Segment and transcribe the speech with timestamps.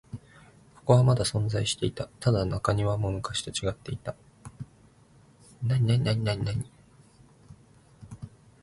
[0.77, 2.07] ここはまだ存在していた。
[2.19, 4.15] ただ、中庭も昔と違っていた。